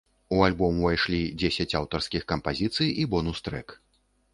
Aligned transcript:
У 0.37 0.39
альбом 0.45 0.79
увайшлі 0.81 1.21
дзесяць 1.43 1.69
аўтарскіх 1.83 2.27
кампазіцый 2.35 2.87
і 3.05 3.11
бонус-трэк. 3.17 3.81